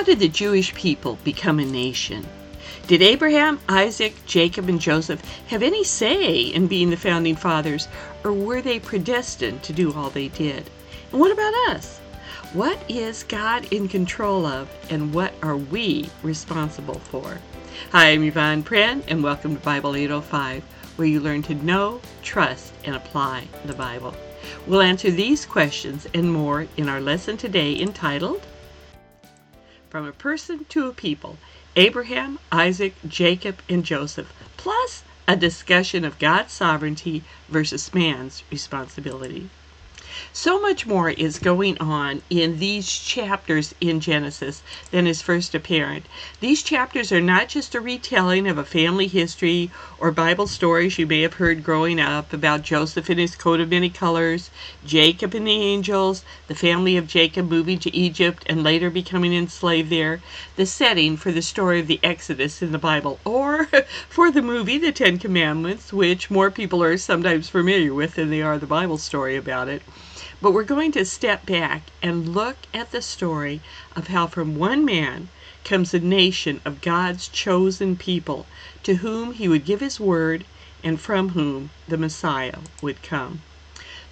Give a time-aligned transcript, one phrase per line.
[0.00, 2.26] How did the Jewish people become a nation?
[2.86, 7.86] Did Abraham, Isaac, Jacob, and Joseph have any say in being the founding fathers,
[8.24, 10.70] or were they predestined to do all they did?
[11.12, 11.98] And what about us?
[12.54, 17.38] What is God in control of, and what are we responsible for?
[17.92, 20.62] Hi, I'm Yvonne Pran, and welcome to Bible 805,
[20.96, 24.16] where you learn to know, trust, and apply the Bible.
[24.66, 28.46] We'll answer these questions and more in our lesson today entitled
[29.90, 31.36] From a Person to a People
[31.74, 39.50] Abraham, Isaac, Jacob, and Joseph, plus a discussion of God's sovereignty versus man's responsibility.
[40.32, 46.06] So much more is going on in these chapters in Genesis than is first apparent.
[46.40, 51.06] These chapters are not just a retelling of a family history or Bible stories you
[51.06, 54.50] may have heard growing up about Joseph and his coat of many colors,
[54.86, 59.90] Jacob and the angels, the family of Jacob moving to Egypt and later becoming enslaved
[59.90, 60.20] there,
[60.56, 63.66] the setting for the story of the Exodus in the Bible, or
[64.08, 68.42] for the movie The Ten Commandments, which more people are sometimes familiar with than they
[68.42, 69.82] are the Bible story about it.
[70.42, 73.60] But we're going to step back and look at the story
[73.94, 75.28] of how from one man
[75.64, 78.46] comes a nation of God's chosen people
[78.82, 80.44] to whom he would give his word
[80.82, 83.42] and from whom the Messiah would come.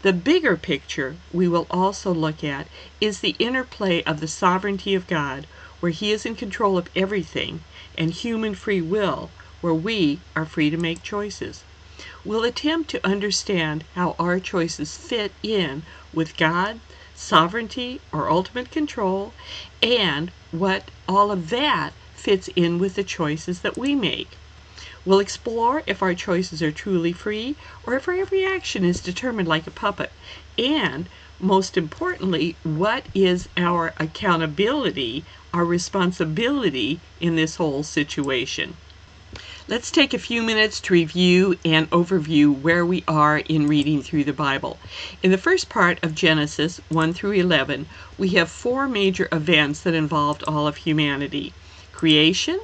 [0.03, 2.69] The bigger picture we will also look at
[3.01, 5.47] is the interplay of the sovereignty of God,
[5.81, 7.65] where He is in control of everything,
[7.97, 11.65] and human free will, where we are free to make choices.
[12.25, 15.83] We'll attempt to understand how our choices fit in
[16.15, 16.81] with God,
[17.15, 19.33] sovereignty, or ultimate control,
[19.83, 24.39] and what all of that fits in with the choices that we make.
[25.05, 29.67] We'll explore if our choices are truly free or if every action is determined like
[29.67, 30.13] a puppet.
[30.59, 31.09] And
[31.41, 35.25] most importantly, what is our accountability,
[35.55, 38.77] our responsibility in this whole situation?
[39.69, 44.25] Let's take a few minutes to review and overview where we are in reading through
[44.25, 44.79] the Bible.
[45.23, 47.85] In the first part of Genesis 1 through 11,
[48.17, 51.53] we have four major events that involved all of humanity
[51.93, 52.59] creation,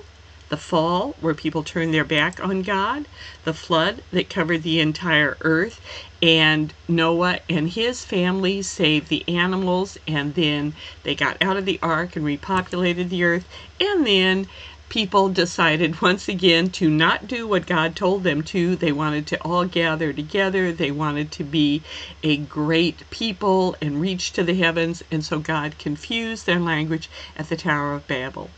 [0.49, 3.07] the fall, where people turned their back on God,
[3.45, 5.83] the flood that covered the entire earth,
[6.23, 10.73] and Noah and his family saved the animals, and then
[11.03, 13.47] they got out of the ark and repopulated the earth,
[13.79, 14.47] and then
[14.89, 18.77] people decided once again to not do what God told them to.
[18.77, 20.73] They wanted to all gather together.
[20.73, 21.83] They wanted to be
[22.23, 25.03] a great people and reach to the heavens.
[25.11, 28.51] And so God confused their language at the Tower of Babel.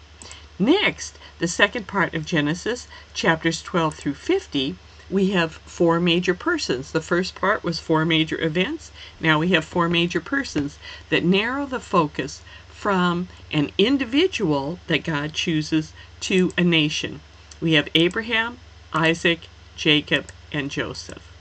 [0.58, 4.76] Next, the second part of Genesis, chapters 12 through 50,
[5.10, 6.92] we have four major persons.
[6.92, 8.90] The first part was four major events.
[9.20, 10.78] Now we have four major persons
[11.10, 12.40] that narrow the focus
[12.86, 17.18] from an individual that God chooses to a nation.
[17.60, 18.58] We have Abraham,
[18.92, 21.32] Isaac, Jacob, and Joseph.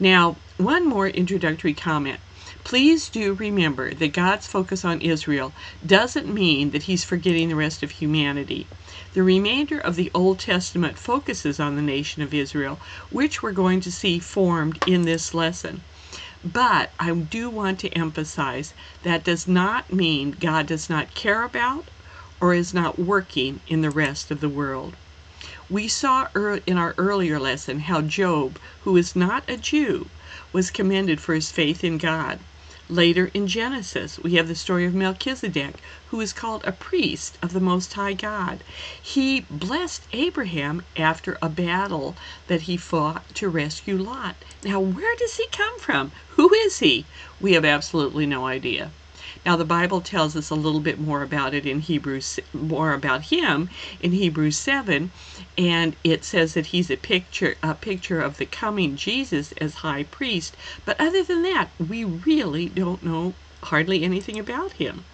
[0.00, 2.18] Now, one more introductory comment.
[2.64, 5.52] Please do remember that God's focus on Israel
[5.84, 8.66] doesn't mean that He's forgetting the rest of humanity.
[9.12, 12.80] The remainder of the Old Testament focuses on the nation of Israel,
[13.10, 15.82] which we're going to see formed in this lesson.
[16.42, 21.90] But I do want to emphasize that does not mean God does not care about
[22.40, 24.96] or is not working in the rest of the world.
[25.68, 26.28] We saw
[26.66, 30.08] in our earlier lesson how Job, who is not a Jew,
[30.52, 32.40] was commended for his faith in God.
[32.90, 35.74] Later in Genesis, we have the story of Melchizedek,
[36.08, 38.64] who is called a priest of the Most High God.
[39.00, 42.16] He blessed Abraham after a battle
[42.48, 44.34] that he fought to rescue Lot.
[44.64, 46.10] Now, where does he come from?
[46.30, 47.06] Who is he?
[47.40, 48.90] We have absolutely no idea.
[49.46, 53.22] Now the Bible tells us a little bit more about it in Hebrews, more about
[53.24, 53.70] him
[54.00, 55.10] in Hebrews 7,
[55.56, 60.02] and it says that he's a picture, a picture of the coming Jesus as high
[60.02, 60.56] priest.
[60.84, 65.04] But other than that, we really don't know hardly anything about him.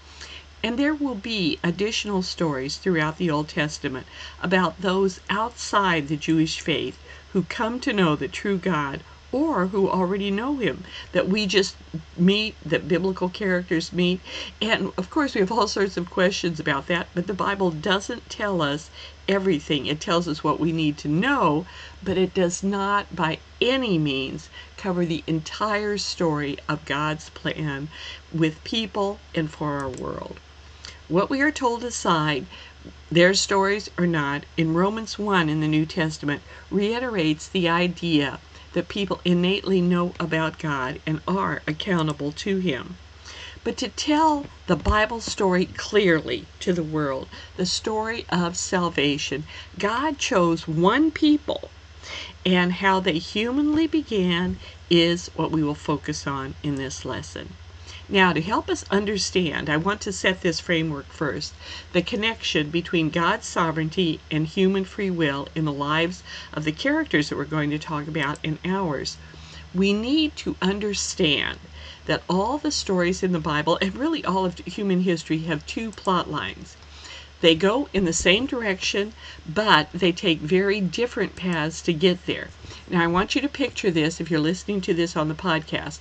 [0.62, 4.08] And there will be additional stories throughout the Old Testament
[4.42, 6.98] about those outside the Jewish faith
[7.32, 11.76] who come to know the true God or who already know him that we just
[12.16, 14.20] meet, that biblical characters meet.
[14.62, 18.30] And of course, we have all sorts of questions about that, but the Bible doesn't
[18.30, 18.90] tell us
[19.28, 19.86] everything.
[19.86, 21.66] It tells us what we need to know,
[22.02, 27.88] but it does not by any means cover the entire story of God's plan
[28.32, 30.38] with people and for our world.
[31.08, 32.46] What we are told aside,
[33.10, 38.40] their stories or not, in Romans 1 in the New Testament reiterates the idea
[38.76, 42.98] that people innately know about God and are accountable to Him.
[43.64, 49.46] but to tell the Bible story clearly to the world, the story of salvation.
[49.78, 51.72] God chose one people,
[52.44, 54.58] and how they humanly began
[54.90, 57.58] is what we will focus on in this lesson.
[58.08, 61.56] Now, to help us understand, I want to set this framework first
[61.92, 66.22] the connection between God's sovereignty and human free will in the lives
[66.52, 69.18] of the characters that we're going to talk about in ours.
[69.74, 71.58] We need to understand
[72.04, 75.90] that all the stories in the Bible, and really all of human history, have two
[75.90, 76.76] plot lines.
[77.42, 79.12] They go in the same direction,
[79.46, 82.48] but they take very different paths to get there.
[82.88, 85.98] Now, I want you to picture this if you're listening to this on the podcast.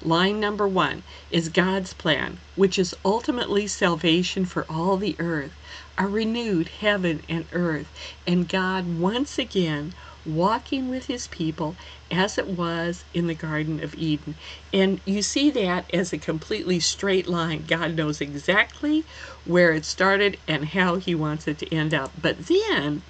[0.00, 5.52] Line number one is God's plan, which is ultimately salvation for all the earth,
[5.98, 7.88] a renewed heaven and earth,
[8.26, 9.92] and God once again
[10.26, 11.76] walking with his people
[12.10, 14.34] as it was in the Garden of Eden.
[14.72, 17.64] And you see that as a completely straight line.
[17.66, 19.04] God knows exactly
[19.44, 22.12] where it started and how he wants it to end up.
[22.20, 23.02] But then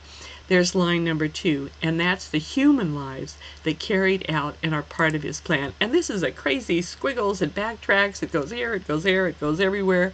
[0.48, 5.14] there's line number two, and that's the human lives that carried out and are part
[5.16, 5.74] of his plan.
[5.80, 8.22] And this is a crazy squiggles and backtracks.
[8.22, 10.12] It goes here, it goes there, it goes everywhere,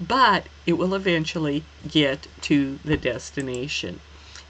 [0.00, 4.00] but it will eventually get to the destination.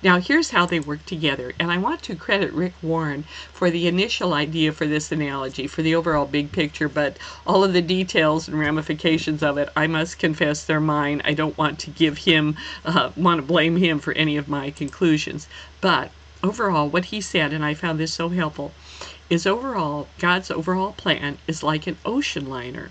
[0.05, 3.89] Now, here's how they work together, and I want to credit Rick Warren for the
[3.89, 7.17] initial idea for this analogy, for the overall big picture, but
[7.47, 11.23] all of the details and ramifications of it, I must confess, they're mine.
[11.25, 12.55] I don't want to give him,
[12.85, 15.49] uh, want to blame him for any of my conclusions.
[15.81, 16.11] But
[16.43, 18.73] overall, what he said, and I found this so helpful,
[19.31, 22.91] is overall, God's overall plan is like an ocean liner.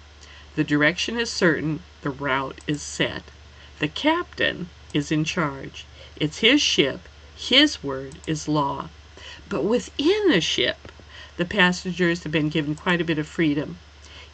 [0.55, 3.21] The direction is certain, the route is set.
[3.77, 5.85] The captain is in charge.
[6.17, 8.89] It's his ship, his word is law.
[9.49, 10.91] But within the ship,
[11.37, 13.77] the passengers have been given quite a bit of freedom.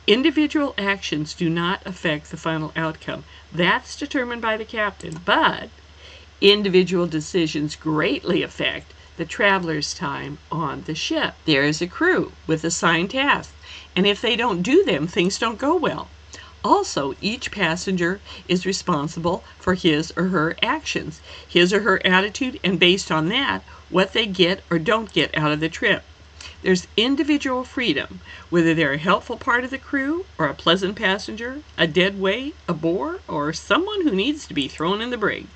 [0.05, 3.23] Individual actions do not affect the final outcome.
[3.51, 5.21] That's determined by the captain.
[5.23, 5.69] But
[6.41, 11.35] individual decisions greatly affect the traveler's time on the ship.
[11.45, 13.53] There is a crew with assigned tasks,
[13.95, 16.07] and if they don't do them, things don't go well.
[16.63, 22.79] Also, each passenger is responsible for his or her actions, his or her attitude, and
[22.79, 26.05] based on that, what they get or don't get out of the trip.
[26.61, 31.63] There's individual freedom, whether they're a helpful part of the crew, or a pleasant passenger,
[31.77, 35.51] a dead weight, a bore, or someone who needs to be thrown in the brig.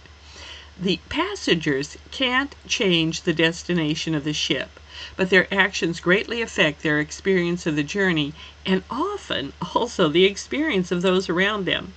[0.80, 4.80] The passengers can't change the destination of the ship
[5.16, 8.34] but their actions greatly affect their experience of the journey
[8.66, 11.94] and often also the experience of those around them.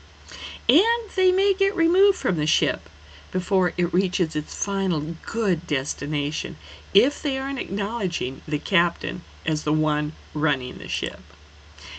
[0.69, 2.89] And they may get removed from the ship
[3.31, 6.57] before it reaches its final good destination
[6.95, 11.21] if they aren't acknowledging the captain as the one running the ship.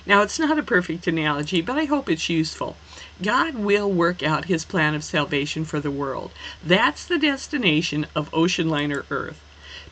[0.06, 2.76] Now, it's not a perfect analogy, but I hope it's useful.
[3.22, 6.32] God will work out his plan of salvation for the world.
[6.64, 9.42] That's the destination of ocean liner Earth.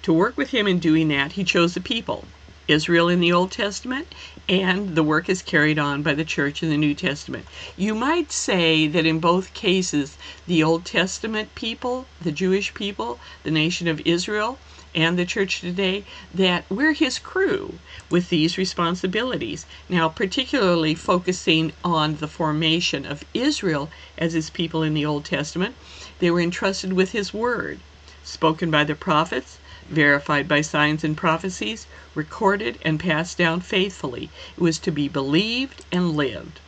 [0.04, 2.25] To work with him in doing that, he chose a people,
[2.68, 4.13] Israel in the Old Testament,
[4.48, 7.45] and the work is carried on by the church in the New Testament.
[7.75, 13.51] You might say that in both cases, the Old Testament people, the Jewish people, the
[13.51, 14.60] nation of Israel,
[14.96, 16.04] and the church today,
[16.34, 17.76] that we're his crew
[18.10, 19.66] with these responsibilities.
[19.90, 25.75] Now, particularly focusing on the formation of Israel as his people in the Old Testament,
[26.20, 27.80] they were entrusted with his word,
[28.24, 29.60] spoken by the prophets
[29.90, 31.86] verified by signs and prophecies,
[32.16, 34.30] recorded and passed down faithfully.
[34.58, 36.60] It was to be believed and lived.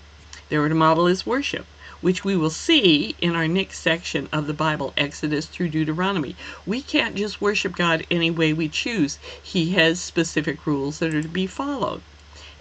[0.49, 1.65] They were to model his worship,
[2.01, 6.35] which we will see in our next section of the Bible, Exodus through Deuteronomy.
[6.65, 9.17] We can't just worship God any way we choose.
[9.41, 12.01] He has specific rules that are to be followed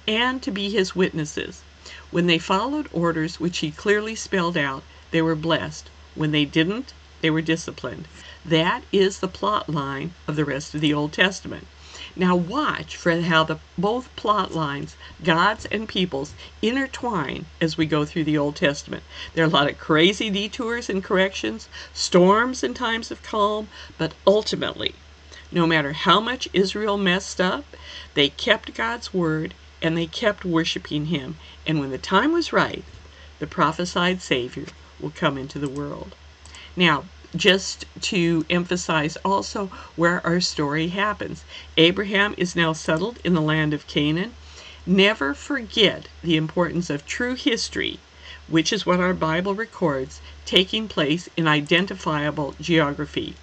[0.08, 1.62] and to be his witnesses.
[2.10, 5.90] When they followed orders which he clearly spelled out, they were blessed.
[6.14, 8.08] When they didn't, they were disciplined.
[8.44, 11.66] That is the plot line of the rest of the Old Testament.
[12.18, 16.32] Now watch for how the both plot lines, God's and people's,
[16.62, 19.02] intertwine as we go through the Old Testament.
[19.34, 23.68] There are a lot of crazy detours and corrections, storms and times of calm,
[23.98, 24.94] but ultimately,
[25.52, 27.66] no matter how much Israel messed up,
[28.14, 31.36] they kept God's word and they kept worshiping him.
[31.66, 32.84] And when the time was right,
[33.40, 34.66] the prophesied Savior
[34.98, 36.14] will come into the world.
[36.74, 37.04] Now,
[37.34, 39.66] just to emphasize also
[39.96, 41.44] where our story happens.
[41.76, 44.34] Abraham is now settled in the land of Canaan.
[44.86, 47.98] Never forget the importance of true history,
[48.48, 53.34] which is what our Bible records, taking place in identifiable geography.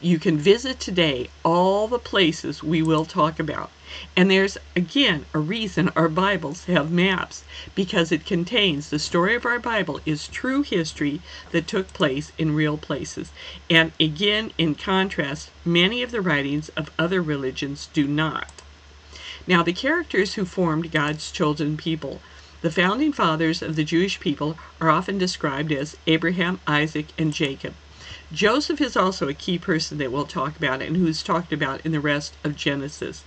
[0.00, 3.70] You can visit today all the places we will talk about.
[4.16, 9.46] And there's, again, a reason our Bibles have maps, because it contains the story of
[9.46, 11.20] our Bible is true history
[11.52, 13.30] that took place in real places.
[13.70, 18.50] And again, in contrast, many of the writings of other religions do not.
[19.46, 22.20] Now, the characters who formed God's chosen people.
[22.62, 27.74] The founding fathers of the Jewish people are often described as Abraham, Isaac, and Jacob.
[28.32, 31.92] Joseph is also a key person that we'll talk about and who's talked about in
[31.92, 33.22] the rest of Genesis,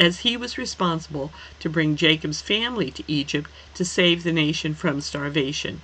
[0.00, 5.00] as he was responsible to bring Jacob's family to Egypt to save the nation from
[5.00, 5.80] starvation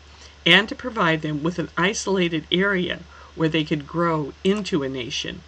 [0.46, 3.00] and to provide them with an isolated area
[3.34, 5.42] where they could grow into a nation.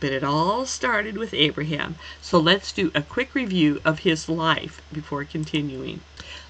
[0.00, 4.80] But it all started with Abraham, so let's do a quick review of his life
[4.92, 6.00] before continuing.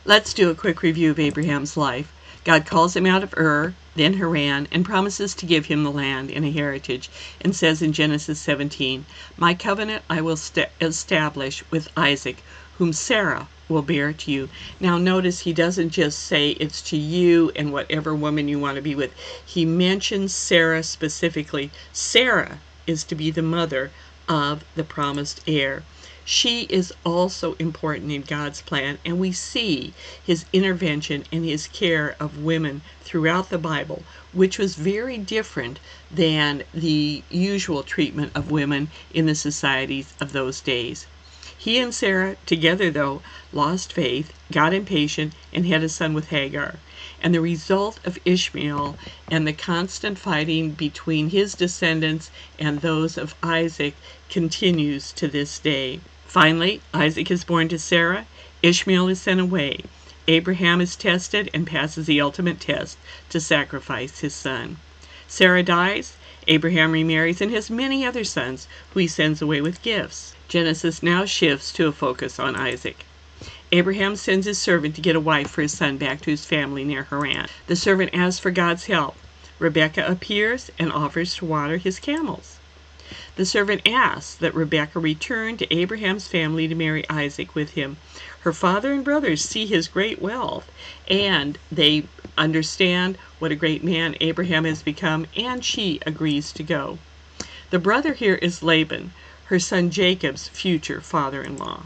[0.05, 2.13] Let's do a quick review of Abraham's life.
[2.49, 6.31] God calls him out of Ur, then Haran, and promises to give him the land
[6.31, 7.11] in a heritage,
[7.43, 9.05] and says in Genesis 17,
[9.37, 12.43] My covenant I will st- establish with Isaac,
[12.79, 14.49] whom Sarah will bear to you.
[14.81, 18.83] Now, notice he doesn't just say it's to you and whatever woman you want to
[18.83, 19.13] be with.
[19.45, 21.71] He mentions Sarah specifically.
[21.93, 23.93] Sarah is to be the mother
[24.27, 25.83] of the promised heir.
[26.31, 32.17] She is also important in God's plan, and we see his intervention and his care
[32.21, 34.03] of women throughout the Bible,
[34.35, 35.81] which was very different
[36.11, 41.07] than the usual treatment of women in the societies of those days.
[41.57, 46.75] He and Sarah, together though, lost faith, got impatient, and had a son with Hagar.
[47.23, 48.99] And the result of Ishmael
[49.31, 53.95] and the constant fighting between his descendants and those of Isaac
[54.29, 56.01] continues to this day.
[56.29, 58.27] Finally, Isaac is born to Sarah,
[58.63, 59.79] Ishmael is sent away.
[60.29, 62.99] Abraham is tested and passes the ultimate test
[63.31, 64.77] to sacrifice his son.
[65.27, 66.17] Sarah dies,
[66.47, 70.35] Abraham remarries and has many other sons who he sends away with gifts.
[70.49, 73.07] Genesis now shifts to a focus on Isaac.
[73.73, 76.85] Abraham sends his servant to get a wife for his son back to his family
[76.85, 77.49] near Haran.
[77.69, 79.17] The servant asks for God's help.
[79.59, 82.58] Rebekah appears and offers to water his camels.
[83.37, 87.97] The servant asks that Rebekah return to Abraham's family to marry Isaac with him.
[88.41, 90.71] Her father and brothers see his great wealth,
[91.09, 92.03] and they
[92.37, 96.99] understand what a great man Abraham has become, and she agrees to go.
[97.71, 99.15] The brother here is Laban,
[99.47, 101.85] her son Jacob's future father in law.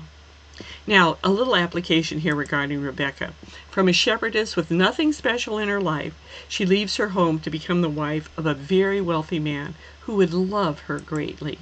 [0.89, 3.35] Now, a little application here regarding Rebecca.
[3.71, 6.15] From a shepherdess with nothing special in her life,
[6.49, 10.35] she leaves her home to become the wife of a very wealthy man who would
[10.35, 11.59] love her greatly.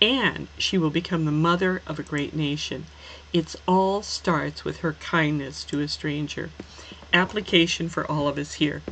[0.00, 2.86] And she will become the mother of a great nation.
[3.32, 6.50] It all starts with her kindness to a stranger.
[7.12, 8.82] Application for all of us here.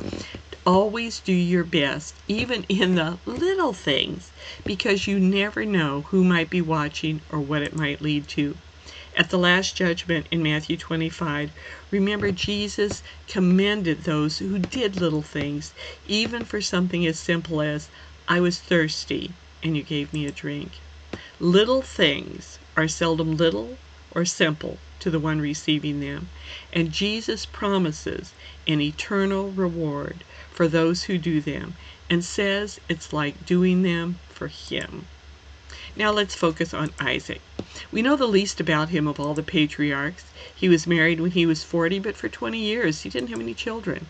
[0.65, 4.31] Always do your best, even in the little things,
[4.65, 8.55] because you never know who might be watching or what it might lead to.
[9.17, 11.51] At the Last Judgment in Matthew 25,
[11.91, 15.73] remember Jesus commended those who did little things,
[16.07, 17.89] even for something as simple as,
[18.27, 20.71] I was thirsty, and you gave me a drink.
[21.39, 23.77] Little things are seldom little
[24.15, 26.29] or simple to the one receiving them,
[26.71, 28.31] and Jesus promises
[28.65, 31.75] an eternal reward for those who do them,
[32.09, 35.05] and says it's like doing them for Him.
[35.97, 37.41] Now let's focus on Isaac.
[37.91, 40.23] We know the least about him of all the patriarchs.
[40.55, 43.53] He was married when he was 40, but for 20 years he didn't have any
[43.53, 44.05] children.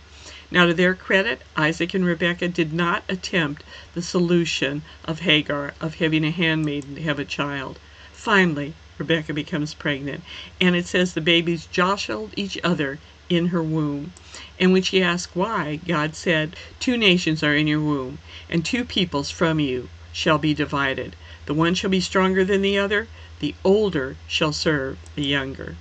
[0.54, 3.64] Now, to their credit, Isaac and Rebekah did not attempt
[3.96, 7.80] the solution of Hagar of having a handmaiden to have a child.
[8.12, 10.24] Finally, Rebekah becomes pregnant,
[10.62, 14.14] and it says the babies jostled each other in her womb.
[14.60, 18.86] And when she asked why, God said, Two nations are in your womb, and two
[18.86, 21.16] peoples from you shall be divided.
[21.48, 23.08] The one shall be stronger than the other,
[23.40, 25.78] the older shall serve the younger.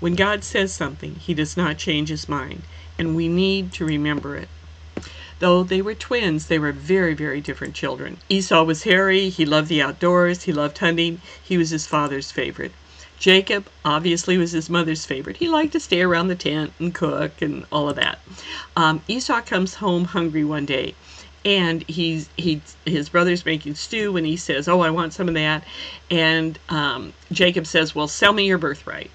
[0.00, 2.62] When God says something, he does not change his mind
[3.00, 4.48] and we need to remember it.
[5.38, 8.18] Though they were twins, they were very, very different children.
[8.28, 12.72] Esau was hairy, he loved the outdoors, he loved hunting, he was his father's favorite.
[13.18, 15.38] Jacob obviously was his mother's favorite.
[15.38, 18.18] He liked to stay around the tent and cook and all of that.
[18.76, 20.94] Um, Esau comes home hungry one day
[21.44, 25.34] and he's he his brother's making stew and he says oh i want some of
[25.34, 25.64] that
[26.10, 29.10] and um, jacob says well sell me your birthright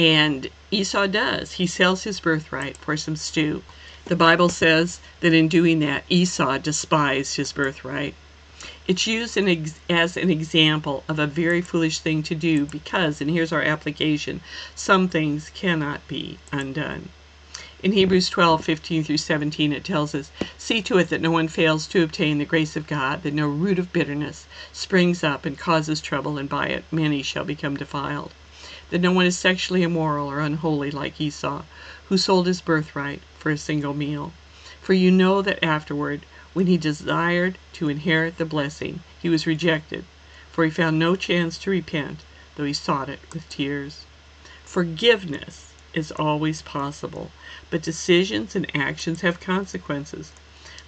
[0.00, 1.52] and Esau does.
[1.52, 3.62] He sells his birthright for some stew.
[4.06, 8.14] The Bible says that in doing that, Esau despised his birthright.
[8.88, 13.52] It's used as an example of a very foolish thing to do because, and here's
[13.52, 14.40] our application,
[14.74, 17.10] some things cannot be undone.
[17.82, 21.48] In Hebrews 12, 15 through 17, it tells us, See to it that no one
[21.48, 25.58] fails to obtain the grace of God, that no root of bitterness springs up and
[25.58, 28.32] causes trouble, and by it many shall become defiled.
[28.90, 31.62] That no one is sexually immoral or unholy like Esau,
[32.08, 34.32] who sold his birthright for a single meal.
[34.82, 40.04] For you know that afterward, when he desired to inherit the blessing, he was rejected,
[40.50, 42.20] for he found no chance to repent,
[42.56, 44.04] though he sought it with tears.
[44.64, 47.30] Forgiveness is always possible,
[47.70, 50.32] but decisions and actions have consequences.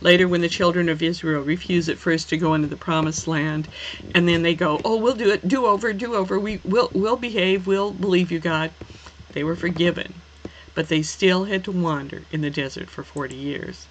[0.02, 3.68] Later, when the children of Israel refuse at first to go into the promised land,
[4.12, 6.40] and then they go, "Oh, we'll do it, do over, do over.
[6.40, 7.68] We will, we'll behave.
[7.68, 8.73] We'll believe you, God."
[9.32, 10.14] They were forgiven,
[10.75, 13.87] but they still had to wander in the desert for 40 years.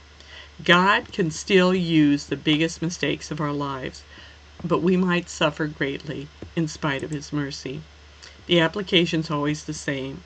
[0.65, 4.03] God can still use the biggest mistakes of our lives,
[4.65, 6.27] but we might suffer greatly
[6.58, 7.82] in spite of His mercy.
[8.48, 10.24] The application is always the same.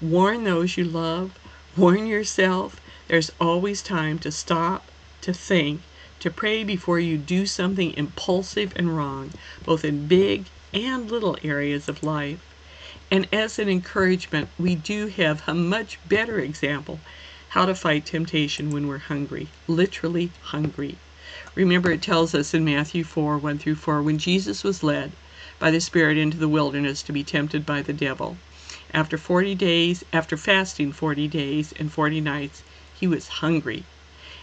[0.00, 1.32] Warn those you love.
[1.76, 2.80] Warn yourself.
[3.08, 4.82] There's always time to stop
[5.26, 5.82] to think,
[6.20, 9.32] to pray before you do something impulsive and wrong,
[9.64, 12.40] both in big and little areas of life.
[13.10, 17.00] And as an encouragement, we do have a much better example
[17.50, 20.96] how to fight temptation when we're hungry, literally hungry.
[21.56, 25.10] Remember, it tells us in Matthew 4 1 through 4 when Jesus was led
[25.58, 28.36] by the Spirit into the wilderness to be tempted by the devil.
[28.92, 32.62] After 40 days, after fasting 40 days and 40 nights,
[32.98, 33.84] he was hungry.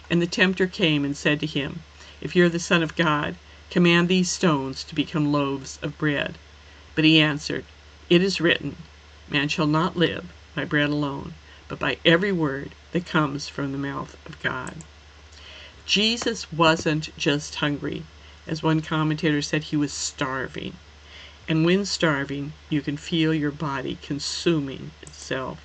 [0.10, 1.84] And the tempter came and said to him,
[2.22, 3.36] If you are the Son of God,
[3.70, 6.36] command these stones to become loaves of bread.
[6.96, 7.66] But he answered,
[8.10, 8.76] It is written,
[9.30, 11.34] Man shall not live by bread alone,
[11.68, 14.76] but by every word that comes from the mouth of God.
[15.86, 18.04] Jesus wasn't just hungry.
[18.46, 20.78] As one commentator said, he was starving.
[21.48, 25.60] And when starving, you can feel your body consuming itself.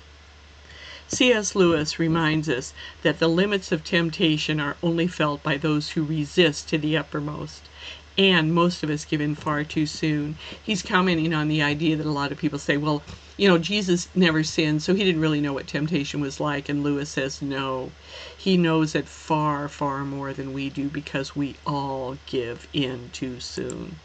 [1.11, 1.55] C.S.
[1.55, 6.69] Lewis reminds us that the limits of temptation are only felt by those who resist
[6.69, 7.67] to the uppermost.
[8.15, 10.37] And most of us give in far too soon.
[10.61, 13.01] He's commenting on the idea that a lot of people say, well,
[13.37, 16.69] you know, Jesus never sinned, so he didn't really know what temptation was like.
[16.69, 17.91] And Lewis says, no,
[18.37, 23.39] he knows it far, far more than we do because we all give in too
[23.39, 23.95] soon.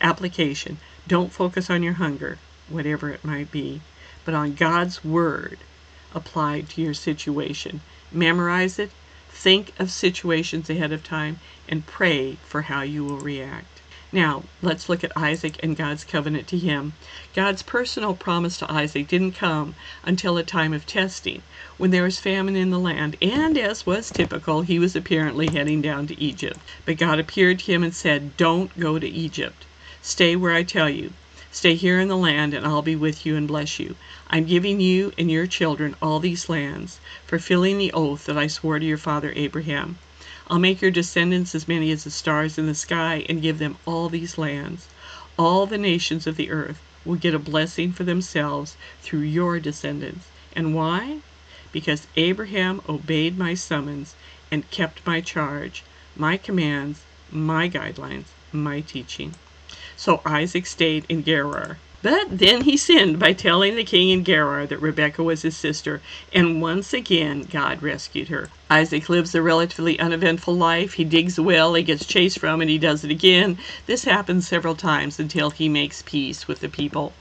[0.00, 3.82] Application Don't focus on your hunger, whatever it might be,
[4.24, 5.58] but on God's Word
[6.14, 7.84] applied to your situation.
[8.12, 8.94] Memorize it,
[9.30, 13.82] think of situations ahead of time, and pray for how you will react.
[14.12, 16.98] Now, let's look at Isaac and God's covenant to him.
[17.34, 21.44] God's personal promise to Isaac didn't come until a time of testing,
[21.78, 25.82] when there was famine in the land, and as was typical, he was apparently heading
[25.82, 26.60] down to Egypt.
[26.86, 29.66] But God appeared to him and said, Don't go to Egypt.
[30.02, 31.14] Stay where I tell you.
[31.50, 33.96] Stay here in the land, and I'll be with you and bless you.
[34.34, 38.78] I'm giving you and your children all these lands, fulfilling the oath that I swore
[38.78, 39.98] to your father Abraham.
[40.48, 43.76] I'll make your descendants as many as the stars in the sky, and give them
[43.84, 44.88] all these lands.
[45.38, 50.26] All the nations of the earth will get a blessing for themselves through your descendants.
[50.56, 51.18] And why?
[51.70, 54.14] Because Abraham obeyed my summons
[54.50, 55.84] and kept my charge,
[56.16, 59.34] my commands, my guidelines, my teaching.
[59.94, 61.76] So Isaac stayed in Gerar.
[62.02, 66.00] But then he sinned by telling the king in Gerar that Rebekah was his sister,
[66.32, 68.48] and once again God rescued her.
[68.68, 70.94] Isaac lives a relatively uneventful life.
[70.94, 73.56] He digs a well, he gets chased from it, and he does it again.
[73.86, 77.12] This happens several times until he makes peace with the people.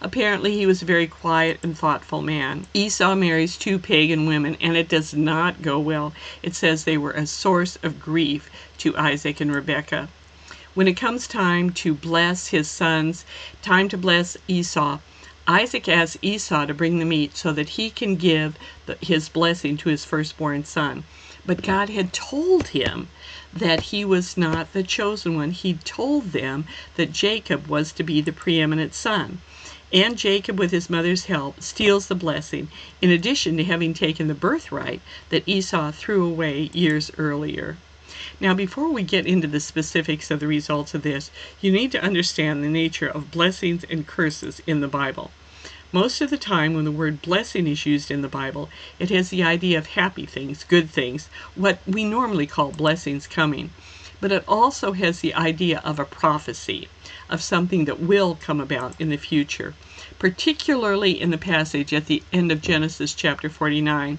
[0.00, 2.66] Apparently, he was a very quiet and thoughtful man.
[2.72, 6.14] Esau marries two pagan women, and it does not go well.
[6.42, 8.48] It says they were a source of grief
[8.78, 10.08] to Isaac and Rebekah
[10.74, 13.24] when it comes time to bless his sons,
[13.62, 14.98] time to bless Esau,
[15.46, 18.54] Isaac asks Esau to bring the meat so that he can give
[18.86, 21.04] the, his blessing to his firstborn son.
[21.44, 23.08] But God had told him
[23.52, 25.50] that he was not the chosen one.
[25.50, 29.40] He told them that Jacob was to be the preeminent son.
[29.92, 32.68] And Jacob, with his mother's help, steals the blessing,
[33.02, 37.76] in addition to having taken the birthright that Esau threw away years earlier.
[38.40, 42.02] Now, before we get into the specifics of the results of this, you need to
[42.02, 45.30] understand the nature of blessings and curses in the Bible.
[45.92, 49.28] Most of the time, when the word blessing is used in the Bible, it has
[49.28, 53.70] the idea of happy things, good things, what we normally call blessings coming.
[54.22, 56.88] But it also has the idea of a prophecy,
[57.28, 59.74] of something that will come about in the future
[60.20, 64.18] particularly in the passage at the end of Genesis chapter 49.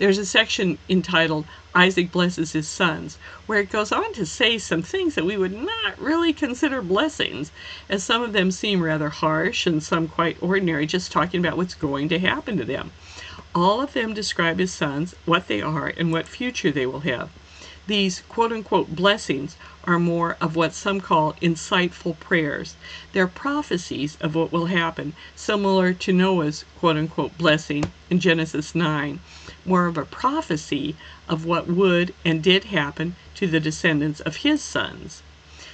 [0.00, 4.80] There's a section entitled Isaac Blesses His Sons, where it goes on to say some
[4.80, 7.52] things that we would not really consider blessings,
[7.90, 11.74] as some of them seem rather harsh and some quite ordinary, just talking about what's
[11.74, 12.92] going to happen to them.
[13.54, 17.28] All of them describe his sons, what they are, and what future they will have.
[17.90, 22.76] These quote unquote blessings are more of what some call insightful prayers.
[23.12, 29.18] They're prophecies of what will happen, similar to Noah's quote unquote blessing in Genesis 9,
[29.64, 30.94] more of a prophecy
[31.28, 35.24] of what would and did happen to the descendants of his sons.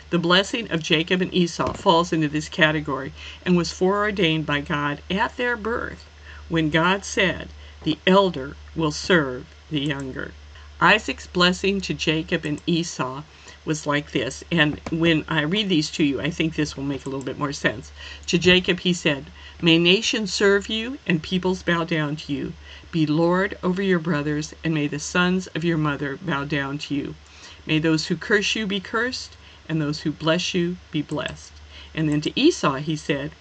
[0.08, 3.12] The blessing of Jacob and Esau falls into this category
[3.44, 6.06] and was foreordained by God at their birth,
[6.48, 7.50] when God said,
[7.82, 10.32] The elder will serve the younger.
[10.80, 13.24] Isaac's blessing to Jacob and Esau
[13.64, 14.44] was like this.
[14.52, 17.38] And when I read these to you, I think this will make a little bit
[17.38, 17.92] more sense.
[18.26, 22.56] To Jacob, he said, May nations serve you and peoples bow down to you.
[22.92, 26.94] Be Lord over your brothers, and may the sons of your mother bow down to
[26.94, 27.18] you.
[27.66, 31.62] May those who curse you be cursed, and those who bless you be blessed.
[31.94, 33.36] And then to Esau, he said,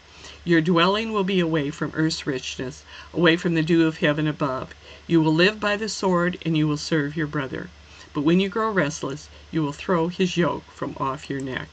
[0.46, 4.76] Your dwelling will be away from earth's richness, away from the dew of heaven above.
[5.08, 7.70] You will live by the sword, and you will serve your brother.
[8.14, 11.68] But when you grow restless, you will throw his yoke from off your neck.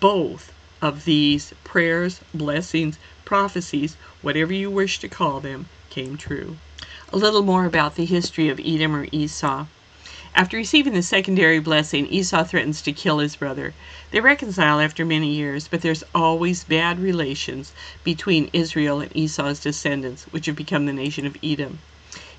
[0.00, 0.52] Both
[0.82, 6.56] of these prayers, blessings, prophecies, whatever you wish to call them, came true.
[7.12, 9.66] A little more about the history of Edom or Esau.
[10.36, 13.72] After receiving the secondary blessing, Esau threatens to kill his brother.
[14.10, 20.24] They reconcile after many years, but there's always bad relations between Israel and Esau's descendants,
[20.32, 21.78] which have become the nation of Edom.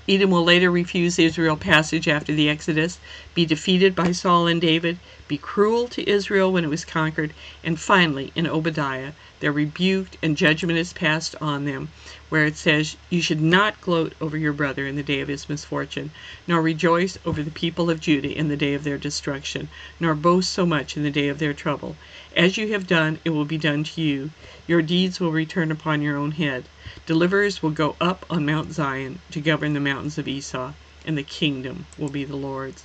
[0.06, 2.98] Edom will later refuse Israel passage after the Exodus,
[3.34, 7.32] be defeated by Saul and David, be cruel to Israel when it was conquered,
[7.64, 11.88] and finally, in Obadiah, they're rebuked and judgment is passed on them,
[12.28, 15.48] where it says, You should not gloat over your brother in the day of his
[15.48, 16.12] misfortune,
[16.46, 19.68] nor rejoice over the people of Judah in the day of their destruction,
[20.00, 21.96] nor boast so much in the day of their trouble.
[22.34, 24.30] As you have done, it will be done to you.
[24.66, 26.68] Your deeds will return upon your own head.
[27.06, 30.72] Deliverers will go up on Mount Zion to govern the mountains of Esau,
[31.04, 32.84] and the kingdom will be the Lord's.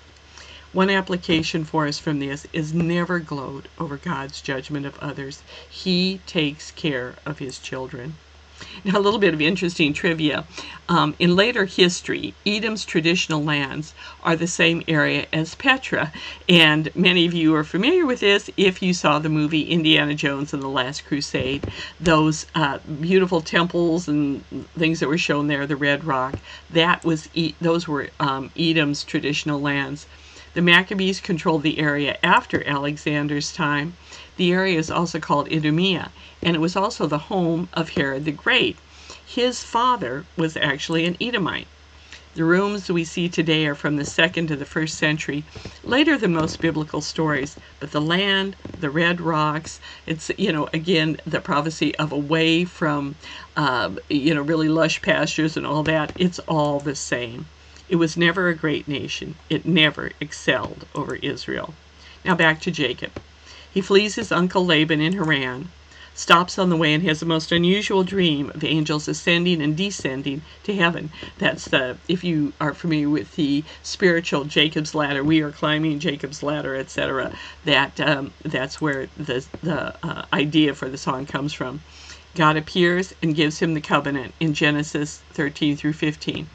[0.71, 5.43] One application for us from this is never gloat over God's judgment of others.
[5.69, 8.13] He takes care of his children.
[8.84, 10.45] Now, a little bit of interesting trivia.
[10.89, 13.93] Um, in later history, Edom's traditional lands
[14.24, 16.12] are the same area as Petra,
[16.50, 20.54] and many of you are familiar with this if you saw the movie Indiana Jones
[20.54, 21.67] and the Last Crusade.
[22.00, 24.43] Those uh, beautiful temples and
[24.78, 26.36] things that were shown there, the Red Rock,
[26.71, 30.08] that was e- those were um, Edom's traditional lands.
[30.54, 33.95] The Maccabees controlled the area after Alexander's time.
[34.38, 36.13] The area is also called Idumea,
[36.44, 38.82] and it was also the home of Herod the Great.
[39.26, 41.70] His father was actually an Edomite.
[42.36, 45.46] The rooms we see today are from the second to the first century,
[45.84, 47.58] later than most biblical stories.
[47.80, 53.17] But the land, the red rocks, it's, you know, again, the prophecy of away from,
[53.58, 57.52] uh, you know, really lush pastures and all that, it's all the same.
[57.89, 61.78] It was never a great nation, it never excelled over Israel.
[62.26, 63.13] Now back to Jacob.
[63.73, 65.69] He flees his uncle Laban in Haran,
[66.13, 70.41] stops on the way and has a most unusual dream of angels ascending and descending
[70.63, 71.12] to heaven.
[71.38, 76.43] That's the, if you are familiar with the spiritual Jacob's ladder, we are climbing Jacob's
[76.43, 77.31] ladder, etc.
[77.65, 81.81] That um, that's where the the uh, idea for the song comes from.
[82.36, 86.47] God appears and gives him the covenant in Genesis 13 through 15.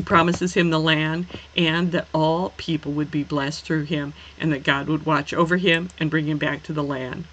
[0.00, 4.50] He promises him the land and that all people would be blessed through him and
[4.50, 7.24] that God would watch over him and bring him back to the land.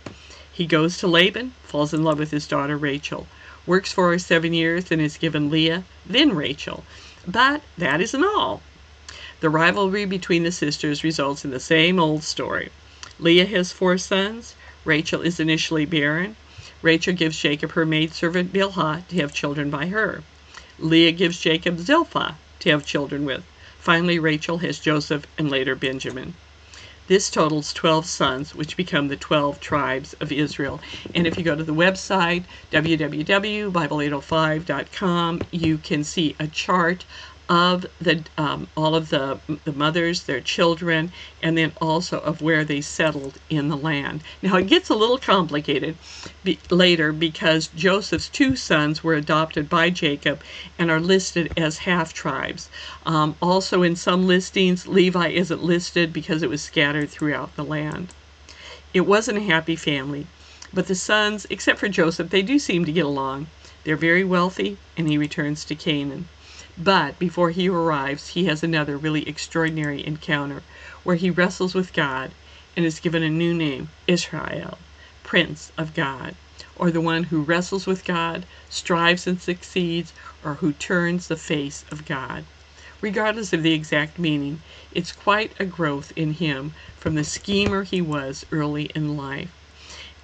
[0.51, 3.25] He goes to Laban, falls in love with his daughter Rachel,
[3.65, 6.83] works for her seven years and is given Leah, then Rachel.
[7.25, 8.61] But that isn't all.
[9.39, 12.69] The rivalry between the sisters results in the same old story.
[13.17, 14.55] Leah has four sons.
[14.83, 16.35] Rachel is initially barren.
[16.81, 20.21] Rachel gives Jacob her maidservant Bilhah to have children by her.
[20.77, 23.45] Leah gives Jacob Zilpah to have children with.
[23.79, 26.33] Finally, Rachel has Joseph and later Benjamin.
[27.07, 30.81] This totals 12 sons, which become the 12 tribes of Israel.
[31.13, 37.05] And if you go to the website, www.bible805.com, you can see a chart
[37.49, 42.65] of the um, all of the the mothers, their children, and then also of where
[42.65, 44.21] they settled in the land.
[44.41, 45.95] Now it gets a little complicated
[46.43, 50.41] be, later because Joseph's two sons were adopted by Jacob
[50.77, 52.69] and are listed as half tribes.
[53.05, 58.13] Um, also, in some listings, Levi isn't listed because it was scattered throughout the land.
[58.93, 60.27] It wasn't a happy family,
[60.73, 63.47] but the sons, except for Joseph, they do seem to get along.
[63.83, 66.27] They're very wealthy, and he returns to Canaan.
[66.79, 70.63] But before he arrives, he has another really extraordinary encounter
[71.03, 72.31] where he wrestles with God
[72.75, 74.77] and is given a new name, Israel,
[75.23, 76.35] Prince of God,
[76.77, 80.13] or the one who wrestles with God, strives and succeeds,
[80.43, 82.45] or who turns the face of God.
[83.01, 84.61] regardless of the exact meaning,
[84.93, 89.56] it's quite a growth in him from the schemer he was early in life.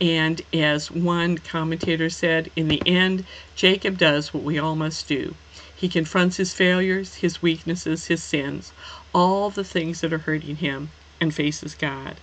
[0.04, 3.24] And as one commentator said, in the end,
[3.56, 5.34] Jacob does what we all must do.
[5.78, 8.74] He confronts his failures, his weaknesses, his sins,
[9.13, 10.89] all the things that are hurting him,
[11.22, 12.16] and faces God.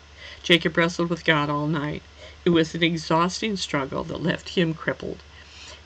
[0.43, 2.03] Jacob wrestled with God all night.
[2.45, 5.23] It was an exhausting struggle that left him crippled.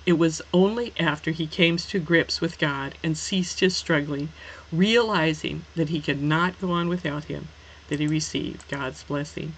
[0.04, 4.30] It was only after he came to grips with God and ceased his struggling,
[4.72, 7.46] realizing that he could not go on without him,
[7.88, 9.52] that he received God's blessing.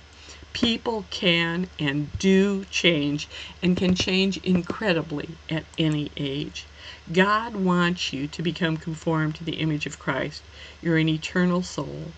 [0.56, 3.28] People can and do change
[3.62, 6.64] and can change incredibly at any age.
[7.12, 10.42] God wants you to become conformed to the image of Christ.
[10.80, 12.12] You're an eternal soul,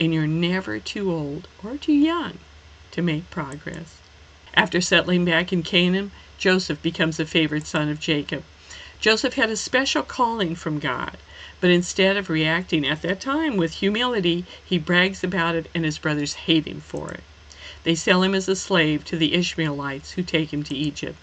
[0.00, 2.38] and you're never too old or too young
[2.90, 3.98] to make progress.
[4.54, 8.42] After settling back in Canaan, Joseph becomes a favored son of Jacob.
[8.98, 11.16] Joseph had a special calling from God,
[11.60, 15.98] but instead of reacting at that time with humility, he brags about it and his
[15.98, 17.22] brothers hate him for it.
[17.84, 21.16] They sell him as a slave to the Ishmaelites who take him to Egypt.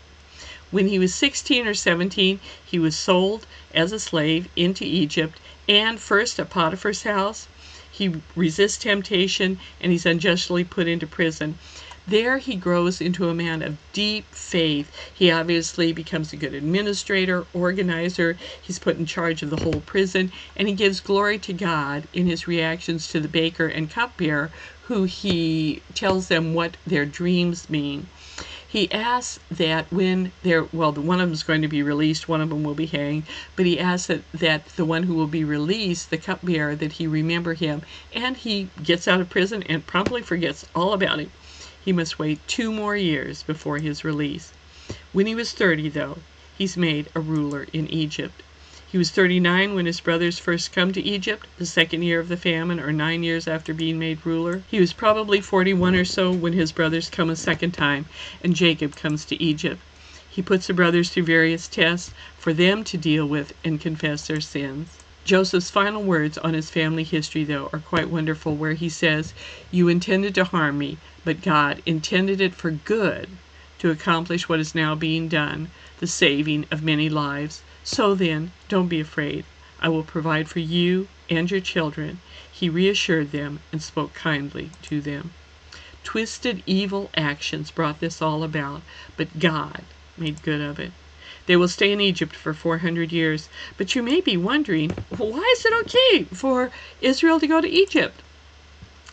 [0.70, 6.00] When he was 16 or 17, he was sold as a slave into Egypt and
[6.00, 7.48] first at Potiphar's house.
[7.92, 11.58] He resists temptation and he's unjustly put into prison.
[12.08, 14.92] There he grows into a man of deep faith.
[15.14, 18.38] He obviously becomes a good administrator, organizer.
[18.62, 22.28] He's put in charge of the whole prison, and he gives glory to God in
[22.28, 24.52] his reactions to the baker and cupbearer
[24.92, 28.06] who he tells them what their dreams mean.
[28.68, 32.42] He asks that when they're, well, one of them is going to be released, one
[32.42, 33.24] of them will be hanged,
[33.56, 37.08] but he asks that, that the one who will be released, the cupbearer, that he
[37.08, 37.84] remember him.
[38.14, 41.32] And he gets out of prison and promptly forgets all about him.
[41.86, 44.52] He must wait two more years before his release.
[45.14, 46.18] When he was 30, though,
[46.58, 48.44] he's made a ruler in Egypt.
[48.92, 52.36] He was 39 when his brothers first come to Egypt, the second year of the
[52.36, 54.64] famine, or nine years after being made ruler.
[54.70, 58.06] He was probably 41 or so when his brothers come a second time,
[58.44, 59.80] and Jacob comes to Egypt.
[60.30, 64.42] He puts the brothers through various tests for them to deal with and confess their
[64.42, 64.90] sins.
[65.24, 69.34] Joseph's final words on his family history, though, are quite wonderful, where he says,
[69.72, 73.30] You intended to harm me, but God intended it for good
[73.80, 77.62] to accomplish what is now being done, the saving of many lives.
[77.84, 79.46] So then, don't be afraid.
[79.80, 82.20] I will provide for you and your children.
[82.52, 85.34] He reassured them and spoke kindly to them.
[86.04, 88.82] Twisted evil actions brought this all about,
[89.18, 89.84] but God
[90.18, 90.92] made good of it.
[91.48, 93.50] They will stay in Egypt for 400 years.
[93.78, 98.22] But you may be wondering, why is it okay for Israel to go to Egypt?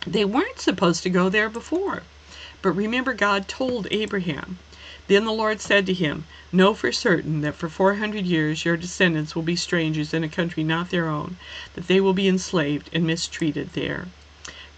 [0.07, 2.03] They weren't supposed to go there before.
[2.61, 4.59] But remember, God told Abraham,
[5.09, 8.77] then the Lord said to him, Know for certain that for four hundred years your
[8.77, 11.37] descendants will be strangers in a country not their own,
[11.75, 14.07] that they will be enslaved and mistreated there.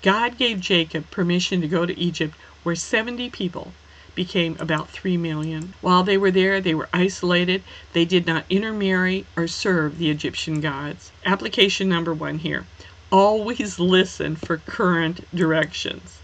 [0.02, 3.72] God gave Jacob permission to go to Egypt, where 70 people
[4.14, 5.74] became about 3 million.
[5.80, 7.62] While they were there, they were isolated.
[7.92, 11.10] They did not intermarry or serve the Egyptian gods.
[11.24, 12.66] Application number one here
[13.12, 16.18] always listen for current directions.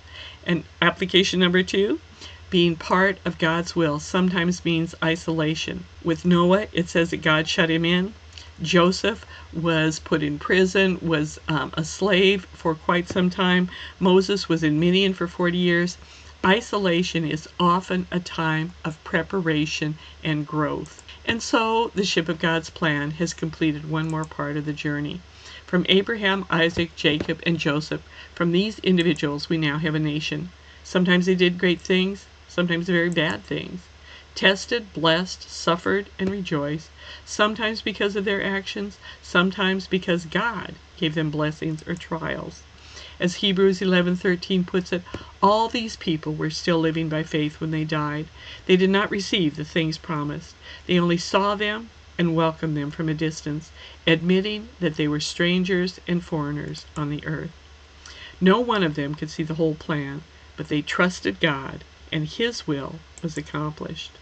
[0.45, 2.01] And application number two
[2.48, 5.85] being part of God's will sometimes means isolation.
[6.04, 8.14] With Noah, it says that God shut him in.
[8.62, 13.68] Joseph was put in prison, was um, a slave for quite some time.
[13.98, 15.98] Moses was in Midian for 40 years.
[16.44, 21.02] Isolation is often a time of preparation and growth.
[21.24, 25.20] And so the ship of God's plan has completed one more part of the journey.
[25.66, 28.02] From Abraham, Isaac, Jacob, and Joseph,
[28.35, 30.50] from these individuals, we now have a nation.
[30.85, 32.26] Sometimes they did great things,
[32.57, 33.81] sometimes very bad things.
[34.35, 36.88] Tested, blessed, suffered, and rejoiced,
[37.27, 42.62] sometimes because of their actions, sometimes because God gave them blessings or trials.
[43.21, 45.03] As Hebrews 11:13 puts it,
[45.42, 48.25] all these people were still living by faith when they died.
[48.64, 50.55] They did not receive the things promised.
[50.87, 53.71] They only saw them and welcomed them from a distance,
[54.07, 57.53] admitting that they were strangers and foreigners on the earth.
[58.40, 60.23] No one of them could see the whole plan,
[60.57, 64.12] but they trusted God and His will was accomplished.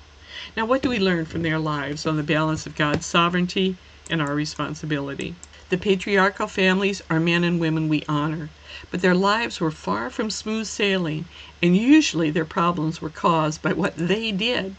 [0.57, 3.77] Now, what do we learn from their lives on the balance of God's sovereignty
[4.11, 5.35] and our responsibility?
[5.71, 8.51] The patriarchal families are men and women we honor,
[8.91, 11.25] but their lives were far from smooth sailing,
[11.63, 14.77] and usually their problems were caused by what they did.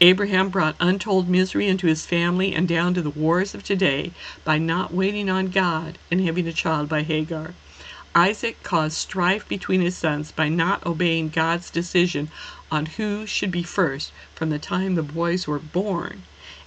[0.00, 4.10] Abraham brought untold misery into his family and down to the wars of today
[4.44, 7.54] by not waiting on God and having a child by Hagar.
[8.18, 12.30] Isaac caused strife between his sons by not obeying God's decision
[12.70, 16.22] on who should be first from the time the boys were born,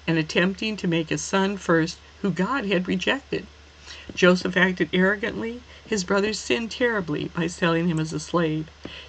[0.05, 3.47] and attempting to make a son first who God had rejected.
[4.13, 5.61] Joseph acted arrogantly.
[5.87, 8.67] His brothers sinned terribly by selling him as a slave.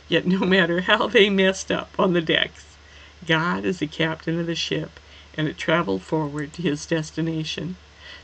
[0.09, 2.64] Yet no matter how they messed up on the decks,
[3.26, 4.98] God is the captain of the ship,
[5.37, 7.76] and it traveled forward to his destination.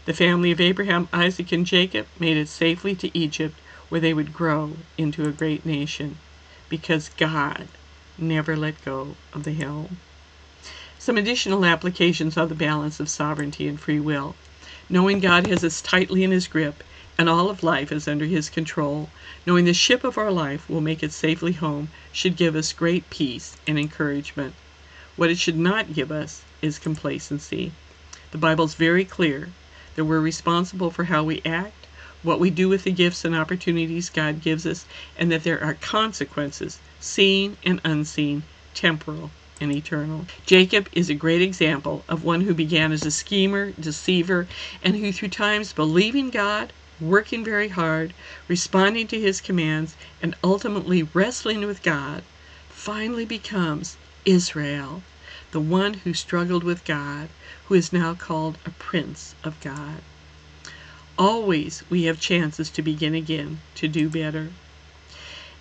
[0.07, 3.55] The family of Abraham, Isaac, and Jacob made it safely to Egypt,
[3.89, 6.19] where they would grow into a great nation,
[6.69, 7.69] because God
[8.19, 9.99] never let go of the helm.
[10.99, 14.35] Some additional applications of the balance of sovereignty and free will.
[14.89, 16.83] Knowing God has us tightly in his grip
[17.19, 19.11] and all of life is under his control,
[19.47, 23.09] knowing the ship of our life will make it safely home, should give us great
[23.09, 24.55] peace and encouragement.
[25.17, 27.73] What it should not give us is complacency.
[28.33, 29.51] The Bible is very clear
[29.95, 31.86] that we're responsible for how we act,
[32.27, 34.85] what we do with the gifts and opportunities God gives us,
[35.19, 38.43] and that there are consequences, seen and unseen,
[38.75, 40.27] temporal and eternal.
[40.45, 44.47] Jacob is a great example of one who began as a schemer, deceiver,
[44.83, 48.13] and who, through times believing God, working very hard,
[48.49, 52.23] responding to his commands, and ultimately wrestling with God,
[52.69, 55.03] finally becomes Israel,
[55.53, 57.29] the one who struggled with God,
[57.67, 60.03] who is now called a prince of God.
[61.19, 64.51] Always we have chances to begin again, to do better.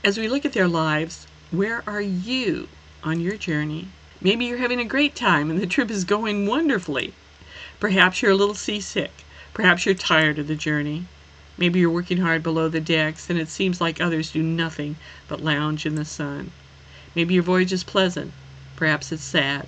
[0.03, 2.67] As we look at their lives, where are you
[3.05, 3.87] on your journey?
[4.19, 7.13] Maybe you're having a great time and the trip is going wonderfully.
[7.79, 9.23] Perhaps you're a little seasick.
[9.53, 11.05] Perhaps you're tired of the journey.
[11.57, 14.97] Maybe you're working hard below the decks and it seems like others do nothing
[15.29, 16.51] but lounge in the sun.
[17.15, 18.33] Maybe your voyage is pleasant.
[18.75, 19.67] Perhaps it's sad.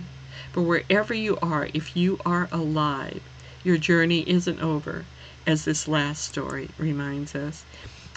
[0.52, 3.21] But wherever you are, if you are alive,
[3.63, 5.06] your journey isn't over
[5.47, 7.63] as this last story reminds us.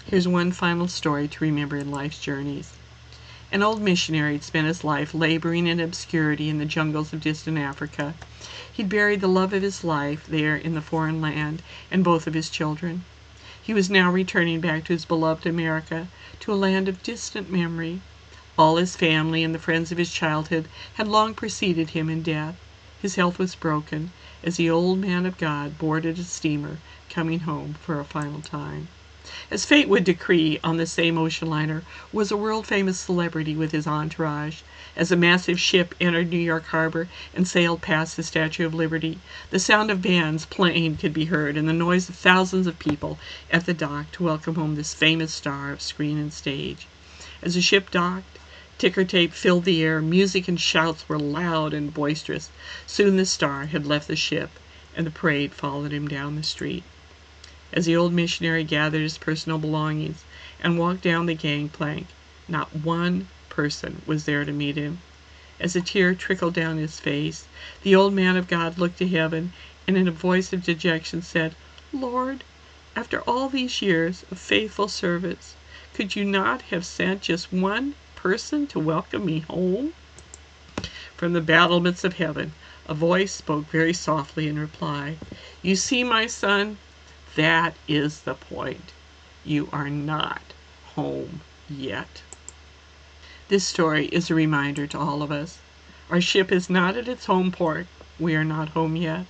[0.05, 2.73] Here's one final story to remember in life's journeys.
[3.53, 7.57] An old missionary had spent his life laboring in obscurity in the jungles of distant
[7.57, 8.15] Africa.
[8.73, 12.35] He'd buried the love of his life there in the foreign land and both of
[12.35, 13.05] his children.
[13.63, 16.09] He was now returning back to his beloved America,
[16.41, 18.01] to a land of distant memory.
[18.59, 22.57] All his family and the friends of his childhood had long preceded him in death.
[23.01, 24.11] His health was broken
[24.43, 26.79] as the old man of God boarded a steamer
[27.11, 28.89] coming home for a final time.
[29.51, 33.73] As fate would decree, on the same ocean liner was a world famous celebrity with
[33.73, 34.61] his entourage.
[34.97, 39.19] As a massive ship entered New York harbor and sailed past the Statue of Liberty,
[39.51, 43.19] the sound of bands playing could be heard and the noise of thousands of people
[43.51, 46.87] at the dock to welcome home this famous star of screen and stage.
[47.43, 48.39] As the ship docked,
[48.79, 52.51] ticker tape filled the air, music and shouts were loud and boisterous.
[52.87, 54.51] Soon the star had left the ship
[54.97, 56.85] and the parade followed him down the street.
[57.73, 60.25] As the old missionary gathered his personal belongings
[60.61, 62.09] and walked down the gangplank,
[62.49, 64.99] not one person was there to meet him.
[65.61, 67.45] As a tear trickled down his face,
[67.85, 69.53] the old man of God looked to heaven
[69.87, 71.55] and in a voice of dejection said,
[71.93, 72.43] Lord,
[72.97, 75.55] after all these years of faithful service,
[75.95, 79.95] could you not have sent just one person to welcome me home?
[81.17, 82.53] From the battlements of heaven,
[82.89, 85.19] a voice spoke very softly in reply,
[85.63, 86.79] You see, my son,
[87.37, 88.93] that is the point.
[89.45, 90.43] You are not
[90.95, 92.23] home yet.
[93.49, 95.59] This story is a reminder to all of us.
[96.11, 97.87] Our ship is not at its home port.
[98.19, 99.27] We are not home yet.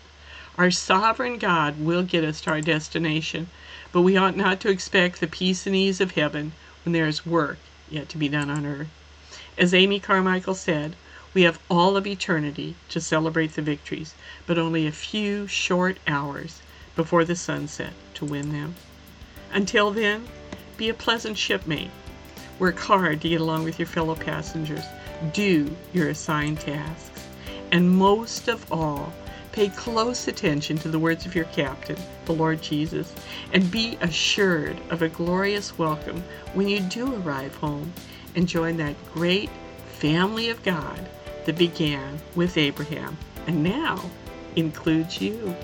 [0.58, 3.48] Our sovereign God will get us to our destination,
[3.92, 6.52] but we ought not to expect the peace and ease of heaven
[6.84, 7.58] when there is work
[7.90, 8.88] yet to be done on earth.
[9.56, 10.96] As Amy Carmichael said,
[11.32, 14.14] we have all of eternity to celebrate the victories,
[14.46, 16.60] but only a few short hours
[17.00, 18.74] before the sunset to win them.
[19.54, 20.28] Until then,
[20.76, 21.90] be a pleasant shipmate.
[22.58, 24.84] Work hard to get along with your fellow passengers.
[25.32, 27.26] Do your assigned tasks.
[27.72, 29.14] And most of all,
[29.52, 33.14] pay close attention to the words of your captain, the Lord Jesus,
[33.54, 37.94] and be assured of a glorious welcome when you do arrive home
[38.36, 39.48] and join that great
[39.86, 41.08] family of God
[41.46, 44.10] that began with Abraham and now
[44.54, 45.56] includes you.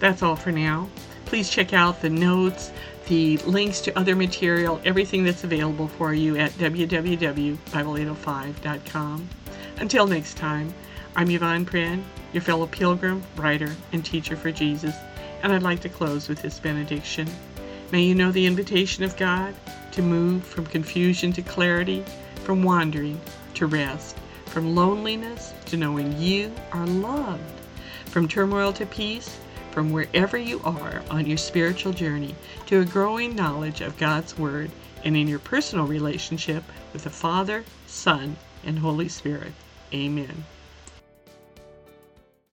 [0.00, 0.88] That's all for now.
[1.26, 2.72] Please check out the notes,
[3.06, 9.28] the links to other material, everything that's available for you at www.bible805.com.
[9.78, 10.72] Until next time,
[11.14, 14.96] I'm Yvonne Prin, your fellow pilgrim, writer, and teacher for Jesus,
[15.42, 17.28] and I'd like to close with this benediction.
[17.92, 19.54] May you know the invitation of God
[19.92, 22.02] to move from confusion to clarity,
[22.44, 23.20] from wandering
[23.54, 27.42] to rest, from loneliness to knowing you are loved,
[28.06, 29.39] from turmoil to peace
[29.72, 32.34] from wherever you are on your spiritual journey
[32.66, 34.70] to a growing knowledge of God's Word
[35.04, 39.52] and in your personal relationship with the Father, Son, and Holy Spirit.
[39.92, 40.44] Amen.